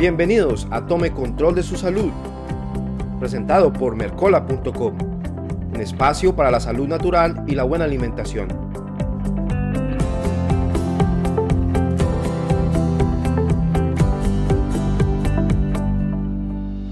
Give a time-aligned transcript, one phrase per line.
[0.00, 2.10] Bienvenidos a Tome Control de su Salud,
[3.18, 4.94] presentado por Mercola.com,
[5.74, 8.48] un espacio para la salud natural y la buena alimentación.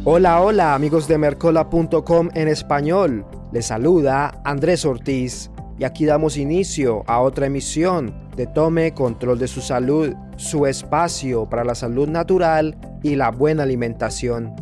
[0.04, 3.24] Hola, hola amigos de Mercola.com en español.
[3.52, 9.48] Les saluda Andrés Ortiz y aquí damos inicio a otra emisión de Tome Control de
[9.48, 14.54] su Salud, su espacio para la salud natural y la buena alimentación.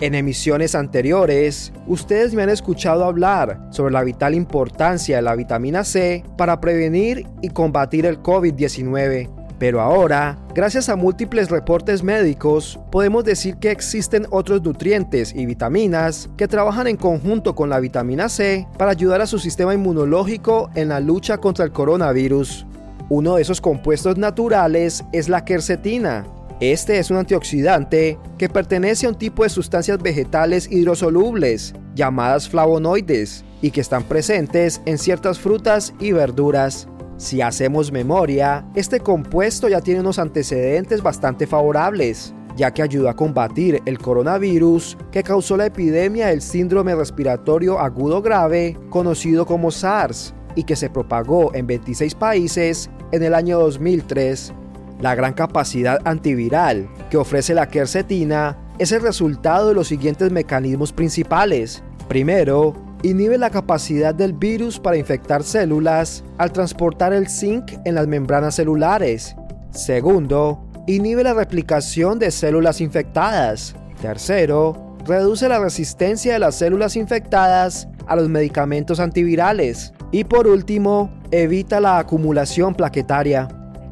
[0.00, 5.84] En emisiones anteriores, ustedes me han escuchado hablar sobre la vital importancia de la vitamina
[5.84, 9.28] C para prevenir y combatir el COVID-19.
[9.58, 16.30] Pero ahora, gracias a múltiples reportes médicos, podemos decir que existen otros nutrientes y vitaminas
[16.38, 20.88] que trabajan en conjunto con la vitamina C para ayudar a su sistema inmunológico en
[20.88, 22.64] la lucha contra el coronavirus.
[23.10, 26.24] Uno de esos compuestos naturales es la quercetina,
[26.60, 33.44] este es un antioxidante que pertenece a un tipo de sustancias vegetales hidrosolubles llamadas flavonoides
[33.62, 36.86] y que están presentes en ciertas frutas y verduras.
[37.16, 43.16] Si hacemos memoria, este compuesto ya tiene unos antecedentes bastante favorables, ya que ayudó a
[43.16, 50.34] combatir el coronavirus que causó la epidemia del síndrome respiratorio agudo grave conocido como SARS
[50.54, 54.52] y que se propagó en 26 países en el año 2003.
[55.00, 60.92] La gran capacidad antiviral que ofrece la quercetina es el resultado de los siguientes mecanismos
[60.92, 61.82] principales.
[62.08, 68.06] Primero, inhibe la capacidad del virus para infectar células al transportar el zinc en las
[68.06, 69.34] membranas celulares.
[69.70, 73.74] Segundo, inhibe la replicación de células infectadas.
[74.02, 79.94] Tercero, reduce la resistencia de las células infectadas a los medicamentos antivirales.
[80.12, 83.48] Y por último, evita la acumulación plaquetaria.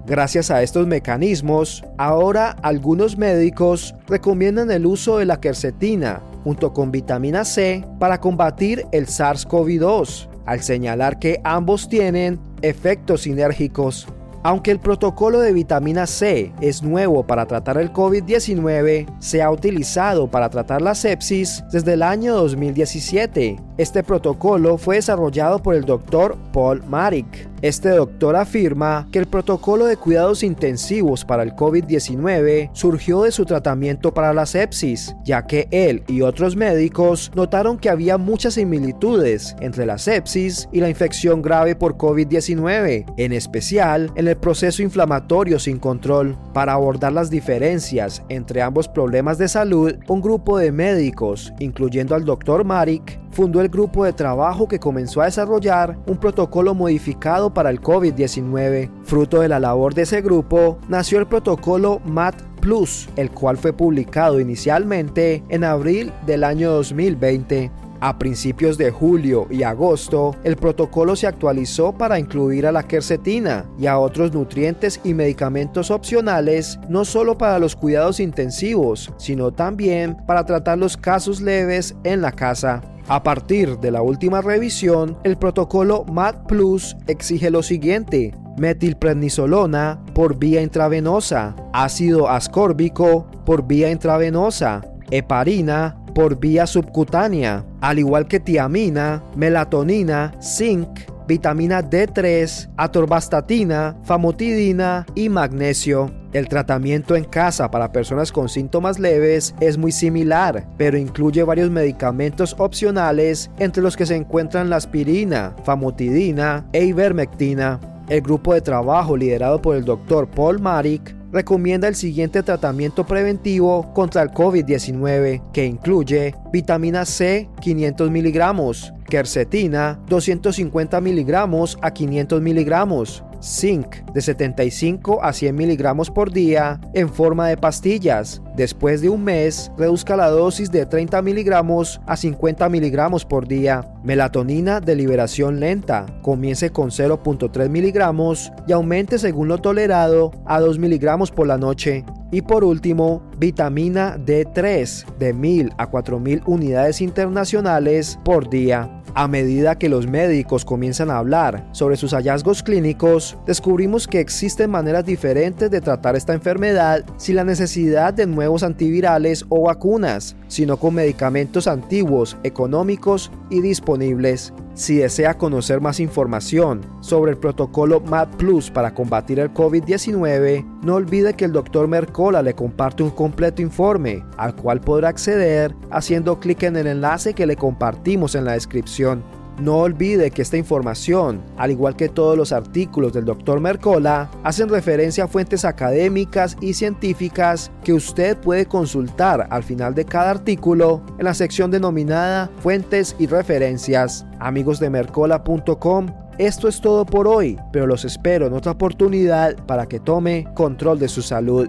[0.09, 6.91] Gracias a estos mecanismos, ahora algunos médicos recomiendan el uso de la quercetina junto con
[6.91, 14.07] vitamina C para combatir el SARS-CoV-2, al señalar que ambos tienen efectos sinérgicos.
[14.45, 20.31] Aunque el protocolo de vitamina C es nuevo para tratar el COVID-19, se ha utilizado
[20.31, 23.68] para tratar la sepsis desde el año 2017.
[23.79, 27.49] Este protocolo fue desarrollado por el doctor Paul Marik.
[27.63, 33.45] Este doctor afirma que el protocolo de cuidados intensivos para el COVID-19 surgió de su
[33.45, 39.55] tratamiento para la sepsis, ya que él y otros médicos notaron que había muchas similitudes
[39.61, 45.61] entre la sepsis y la infección grave por COVID-19, en especial en el proceso inflamatorio
[45.61, 46.37] sin control.
[46.53, 52.25] Para abordar las diferencias entre ambos problemas de salud, un grupo de médicos, incluyendo al
[52.25, 57.71] doctor Marik, fundó el grupo de trabajo que comenzó a desarrollar un protocolo modificado para
[57.71, 58.91] el COVID-19.
[59.05, 63.73] Fruto de la labor de ese grupo, nació el protocolo MAT Plus, el cual fue
[63.73, 67.71] publicado inicialmente en abril del año 2020.
[68.01, 73.67] A principios de julio y agosto, el protocolo se actualizó para incluir a la quercetina
[73.79, 80.17] y a otros nutrientes y medicamentos opcionales, no solo para los cuidados intensivos, sino también
[80.27, 82.83] para tratar los casos leves en la casa.
[83.09, 90.39] A partir de la última revisión, el protocolo MAT Plus exige lo siguiente: metilprednisolona por
[90.39, 99.23] vía intravenosa, ácido ascórbico por vía intravenosa, heparina por vía subcutánea, al igual que tiamina,
[99.37, 100.89] melatonina, zinc,
[101.29, 106.11] vitamina D3, atorvastatina, famotidina y magnesio.
[106.33, 111.71] El tratamiento en casa para personas con síntomas leves es muy similar, pero incluye varios
[111.71, 117.79] medicamentos opcionales entre los que se encuentran la aspirina, famotidina e ivermectina.
[118.09, 120.29] El grupo de trabajo liderado por el Dr.
[120.31, 128.11] Paul Marik recomienda el siguiente tratamiento preventivo contra el COVID-19, que incluye vitamina C 500
[128.11, 136.81] miligramos, quercetina 250 miligramos a 500 miligramos, zinc de 75 a 100 miligramos por día
[136.95, 138.43] en forma de pastillas.
[138.57, 143.85] Después de un mes, reduzca la dosis de 30 miligramos a 50 miligramos por día.
[144.03, 146.07] Melatonina de liberación lenta.
[146.23, 152.05] Comience con 0.3 miligramos y aumente según lo tolerado a 2 miligramos por la noche.
[152.31, 158.98] Y por último, vitamina D3 de 1000 a 4000 unidades internacionales por día.
[159.15, 164.71] A medida que los médicos comienzan a hablar sobre sus hallazgos clínicos, descubrimos que existen
[164.71, 170.77] maneras diferentes de tratar esta enfermedad sin la necesidad de nuevos antivirales o vacunas, sino
[170.77, 174.53] con medicamentos antiguos, económicos y disponibles.
[174.79, 180.95] Si desea conocer más información sobre el protocolo MAD Plus para combatir el COVID-19, no
[180.95, 181.89] olvide que el Dr.
[181.89, 187.35] Mercola le comparte un completo informe, al cual podrá acceder haciendo clic en el enlace
[187.35, 189.25] que le compartimos en la descripción.
[189.59, 193.61] No olvide que esta información, al igual que todos los artículos del Dr.
[193.61, 200.05] Mercola, hacen referencia a fuentes académicas y científicas que usted puede consultar al final de
[200.05, 204.25] cada artículo en la sección denominada Fuentes y Referencias.
[204.39, 206.07] Amigos de Mercola.com,
[206.39, 211.01] esto es todo por hoy, pero los espero en otra oportunidad para que tome control
[211.01, 211.69] de su salud.